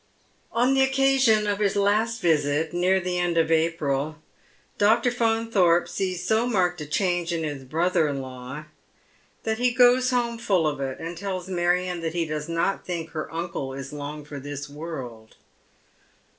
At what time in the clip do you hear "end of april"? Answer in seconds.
3.19-4.15